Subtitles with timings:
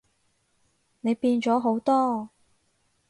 [1.01, 2.31] 你變咗好多